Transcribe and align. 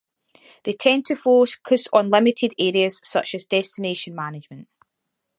They 0.63 0.73
tend 0.73 1.05
to 1.05 1.15
focus 1.15 1.87
on 1.93 2.09
limited 2.09 2.55
areas 2.57 3.01
such 3.05 3.35
as 3.35 3.45
destination 3.45 4.15
management. 4.15 4.67